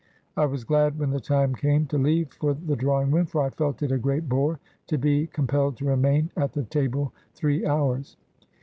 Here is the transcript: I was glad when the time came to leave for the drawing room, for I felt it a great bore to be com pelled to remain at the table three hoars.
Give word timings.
I 0.35 0.45
was 0.47 0.63
glad 0.63 0.97
when 0.97 1.11
the 1.11 1.19
time 1.19 1.53
came 1.53 1.85
to 1.85 1.97
leave 1.99 2.31
for 2.31 2.55
the 2.55 2.75
drawing 2.75 3.11
room, 3.11 3.27
for 3.27 3.43
I 3.43 3.51
felt 3.51 3.83
it 3.83 3.91
a 3.91 3.99
great 3.99 4.27
bore 4.27 4.59
to 4.87 4.97
be 4.97 5.27
com 5.27 5.45
pelled 5.45 5.75
to 5.77 5.85
remain 5.85 6.31
at 6.35 6.53
the 6.53 6.63
table 6.63 7.13
three 7.35 7.63
hoars. 7.63 8.17